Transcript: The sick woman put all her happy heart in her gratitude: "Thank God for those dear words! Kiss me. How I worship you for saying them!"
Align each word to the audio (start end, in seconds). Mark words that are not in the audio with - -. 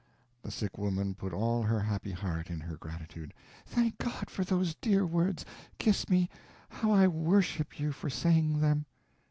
The 0.41 0.49
sick 0.49 0.79
woman 0.79 1.13
put 1.13 1.31
all 1.31 1.61
her 1.61 1.79
happy 1.81 2.11
heart 2.11 2.49
in 2.49 2.59
her 2.61 2.75
gratitude: 2.75 3.35
"Thank 3.67 3.99
God 3.99 4.31
for 4.31 4.43
those 4.43 4.73
dear 4.73 5.05
words! 5.05 5.45
Kiss 5.77 6.09
me. 6.09 6.27
How 6.69 6.89
I 6.91 7.07
worship 7.07 7.79
you 7.79 7.91
for 7.91 8.09
saying 8.09 8.61
them!" 8.61 8.87